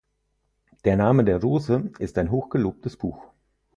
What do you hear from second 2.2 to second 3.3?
hochgelobtes Buch